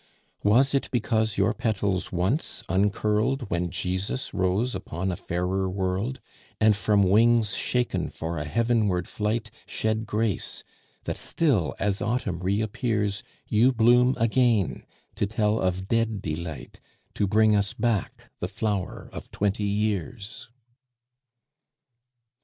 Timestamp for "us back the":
17.55-18.47